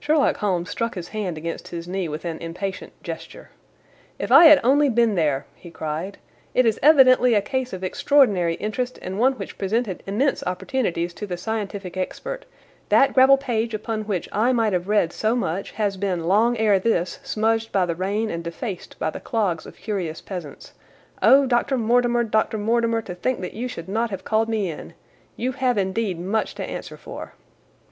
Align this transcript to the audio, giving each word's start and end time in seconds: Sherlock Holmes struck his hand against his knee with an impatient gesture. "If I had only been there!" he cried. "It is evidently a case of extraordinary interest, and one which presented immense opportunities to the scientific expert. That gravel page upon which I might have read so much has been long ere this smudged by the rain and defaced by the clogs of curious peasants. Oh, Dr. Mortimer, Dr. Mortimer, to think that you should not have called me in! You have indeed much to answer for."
Sherlock 0.00 0.38
Holmes 0.38 0.68
struck 0.68 0.96
his 0.96 1.10
hand 1.10 1.38
against 1.38 1.68
his 1.68 1.86
knee 1.86 2.08
with 2.08 2.24
an 2.24 2.36
impatient 2.38 3.00
gesture. 3.04 3.50
"If 4.18 4.32
I 4.32 4.46
had 4.46 4.58
only 4.64 4.88
been 4.88 5.14
there!" 5.14 5.46
he 5.54 5.70
cried. 5.70 6.18
"It 6.52 6.66
is 6.66 6.80
evidently 6.82 7.34
a 7.34 7.40
case 7.40 7.72
of 7.72 7.84
extraordinary 7.84 8.54
interest, 8.56 8.98
and 9.00 9.20
one 9.20 9.34
which 9.34 9.56
presented 9.56 10.02
immense 10.04 10.42
opportunities 10.44 11.14
to 11.14 11.28
the 11.28 11.36
scientific 11.36 11.96
expert. 11.96 12.44
That 12.88 13.12
gravel 13.12 13.36
page 13.36 13.72
upon 13.72 14.02
which 14.02 14.28
I 14.32 14.52
might 14.52 14.72
have 14.72 14.88
read 14.88 15.12
so 15.12 15.36
much 15.36 15.70
has 15.70 15.96
been 15.96 16.24
long 16.24 16.56
ere 16.58 16.80
this 16.80 17.20
smudged 17.22 17.70
by 17.70 17.86
the 17.86 17.94
rain 17.94 18.30
and 18.30 18.42
defaced 18.42 18.98
by 18.98 19.10
the 19.10 19.20
clogs 19.20 19.64
of 19.64 19.76
curious 19.76 20.20
peasants. 20.20 20.72
Oh, 21.22 21.46
Dr. 21.46 21.78
Mortimer, 21.78 22.24
Dr. 22.24 22.58
Mortimer, 22.58 23.00
to 23.02 23.14
think 23.14 23.42
that 23.42 23.54
you 23.54 23.68
should 23.68 23.88
not 23.88 24.10
have 24.10 24.24
called 24.24 24.48
me 24.48 24.72
in! 24.72 24.94
You 25.36 25.52
have 25.52 25.78
indeed 25.78 26.18
much 26.18 26.56
to 26.56 26.64
answer 26.64 26.96
for." 26.96 27.34